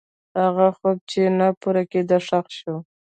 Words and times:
هغه 0.41 0.67
خوب 0.77 0.97
چې 1.11 1.21
نه 1.39 1.47
پوره 1.61 1.83
کېده، 1.91 2.17
ښخ 2.27 2.45
شو. 2.57 2.75